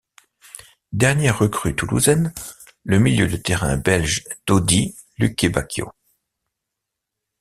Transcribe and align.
Dernière 0.93 1.37
recrue 1.37 1.75
toulousaine, 1.75 2.33
le 2.85 2.97
milieu 2.97 3.27
de 3.27 3.37
terrain 3.37 3.77
belge 3.77 4.23
Dodi 4.47 4.95
Lukebakio. 5.19 5.91